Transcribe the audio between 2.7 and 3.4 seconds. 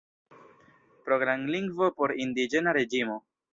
reĝimo.